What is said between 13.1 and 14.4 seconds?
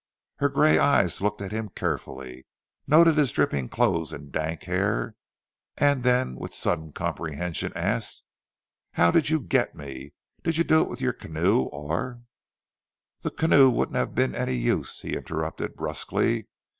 "The canoe wouldn't have been